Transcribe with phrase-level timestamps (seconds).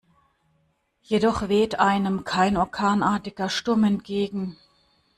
[1.03, 4.57] Jedoch weht einem kein orkanartiger Sturm entgegen.